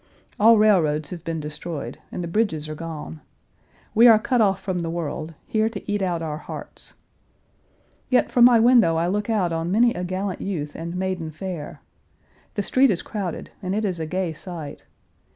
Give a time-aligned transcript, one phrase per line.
[0.39, 3.21] All railroads have been destroyed and the bridges are gone.
[3.93, 6.95] We are cut off from the world, here to eat out our hearts.
[8.09, 11.81] Yet from my window I look out on many a gallant youth and maiden fair.
[12.55, 14.85] The street is crowded and it is a gay sight.